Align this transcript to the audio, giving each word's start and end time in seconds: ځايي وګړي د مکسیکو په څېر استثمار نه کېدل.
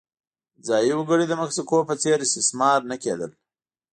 ځايي 0.67 0.93
وګړي 0.97 1.25
د 1.27 1.33
مکسیکو 1.41 1.79
په 1.89 1.93
څېر 2.01 2.17
استثمار 2.23 2.79
نه 2.91 2.95
کېدل. 3.03 3.31